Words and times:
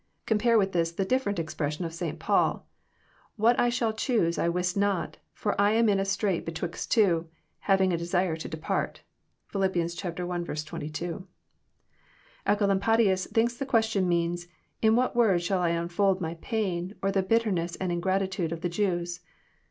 Compare 0.25 0.57
with 0.57 0.71
this 0.71 0.91
the 0.91 1.05
different 1.05 1.37
expression 1.37 1.85
of 1.85 1.93
St. 1.93 2.17
Paul, 2.17 2.65
* 3.01 3.05
What 3.35 3.59
I 3.59 3.69
shall 3.69 3.93
choose 3.93 4.39
I 4.39 4.49
wist 4.49 4.75
not, 4.75 5.17
for 5.31 5.53
I 5.61 5.73
am 5.73 5.87
in 5.87 5.99
a 5.99 6.05
strait 6.05 6.43
betwixt 6.43 6.89
two, 6.89 7.29
having 7.59 7.93
a 7.93 7.97
desire 7.97 8.35
to 8.35 8.49
depart.* 8.49 9.03
(Phil. 9.45 9.61
i. 9.61 9.67
22.) 9.69 11.27
Ecolampadius 12.47 13.27
thinks 13.31 13.53
the 13.55 13.63
question 13.63 14.09
means, 14.09 14.47
*<In 14.81 14.95
what 14.95 15.15
words 15.15 15.43
shall 15.43 15.59
I 15.61 15.69
unfold 15.69 16.19
my 16.19 16.33
pain, 16.41 16.95
or 17.03 17.11
the 17.11 17.21
bitterness 17.21 17.75
and 17.75 17.91
ingratitude 17.91 18.51
of 18.51 18.61
the 18.61 18.69
Jews? 18.69 19.19